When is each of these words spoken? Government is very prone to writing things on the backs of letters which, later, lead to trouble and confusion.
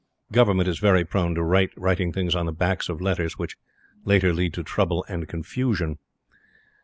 Government 0.31 0.67
is 0.67 0.79
very 0.79 1.05
prone 1.05 1.35
to 1.35 1.43
writing 1.43 2.11
things 2.11 2.33
on 2.33 2.47
the 2.47 2.51
backs 2.51 2.89
of 2.89 3.01
letters 3.01 3.37
which, 3.37 3.55
later, 4.03 4.33
lead 4.33 4.51
to 4.55 4.63
trouble 4.63 5.05
and 5.07 5.27
confusion. 5.27 5.99